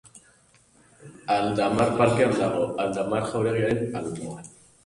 Aldamar 1.35 1.93
parkean 2.01 2.35
dago, 2.39 2.65
Aldamar 2.87 3.31
jauregiaren 3.35 3.99
alboan. 4.01 4.53